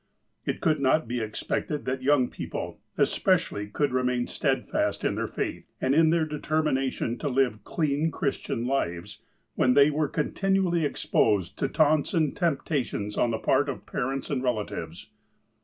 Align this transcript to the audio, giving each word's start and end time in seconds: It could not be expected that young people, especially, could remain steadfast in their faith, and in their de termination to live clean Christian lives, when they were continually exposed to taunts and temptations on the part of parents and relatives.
It 0.47 0.61
could 0.61 0.79
not 0.79 1.07
be 1.07 1.19
expected 1.19 1.85
that 1.85 2.01
young 2.01 2.27
people, 2.27 2.79
especially, 2.97 3.67
could 3.67 3.93
remain 3.93 4.25
steadfast 4.25 5.03
in 5.03 5.13
their 5.13 5.27
faith, 5.27 5.69
and 5.79 5.93
in 5.93 6.09
their 6.09 6.25
de 6.25 6.39
termination 6.39 7.19
to 7.19 7.29
live 7.29 7.63
clean 7.63 8.09
Christian 8.09 8.65
lives, 8.65 9.19
when 9.53 9.75
they 9.75 9.91
were 9.91 10.07
continually 10.07 10.85
exposed 10.85 11.55
to 11.59 11.67
taunts 11.67 12.15
and 12.15 12.35
temptations 12.35 13.15
on 13.15 13.29
the 13.29 13.37
part 13.37 13.69
of 13.69 13.85
parents 13.85 14.31
and 14.31 14.41
relatives. 14.41 15.11